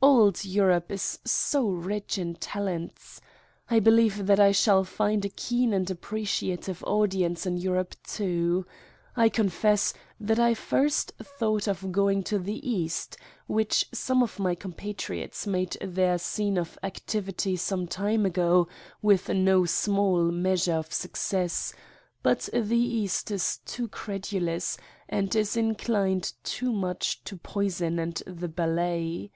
Old 0.00 0.46
Europe 0.46 0.90
is 0.90 1.18
so 1.26 1.68
rich 1.68 2.16
in 2.16 2.36
talents! 2.36 3.20
I 3.70 3.80
believe 3.80 4.26
that 4.26 4.40
I 4.40 4.50
shall 4.50 4.82
find 4.82 5.22
a 5.26 5.36
keen 5.36 5.74
and 5.74 5.90
appreciative 5.90 6.82
audience 6.86 7.44
in 7.44 7.58
Europe, 7.58 7.94
too. 8.02 8.64
I 9.14 9.28
con 9.28 9.50
fess 9.50 9.92
that 10.18 10.38
I 10.38 10.54
first 10.54 11.12
thought 11.20 11.68
of 11.68 11.92
going 11.92 12.22
to 12.22 12.38
the 12.38 12.66
East, 12.66 13.18
which 13.46 13.84
some 13.92 14.22
of 14.22 14.38
my 14.38 14.54
compatriots 14.54 15.46
made 15.46 15.72
their 15.82 16.16
scene 16.16 16.56
of 16.56 16.78
ac 16.82 17.02
tivity 17.06 17.58
some 17.58 17.86
time 17.86 18.24
ago 18.24 18.66
with 19.02 19.28
no 19.28 19.66
small 19.66 20.22
measure 20.32 20.72
of 20.76 20.94
suc 20.94 21.14
cess, 21.16 21.74
but 22.22 22.48
the 22.54 22.78
East 22.78 23.30
is 23.30 23.58
too 23.66 23.88
credulous 23.88 24.78
and 25.10 25.36
is 25.36 25.58
inclined 25.58 26.32
too 26.42 26.72
much 26.72 27.22
to 27.24 27.36
poison 27.36 27.98
and 27.98 28.22
the 28.26 28.48
ballet. 28.48 29.30